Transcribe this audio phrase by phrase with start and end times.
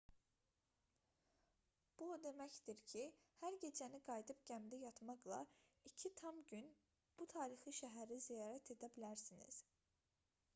[1.99, 3.03] bu o deməkdir ki
[3.41, 5.41] hər gecəni qayıdıb gəmidə yatmaqla
[5.91, 6.73] iki tam gün
[7.21, 9.61] bu tarixi şəhəri ziyarət edə bilərsiniz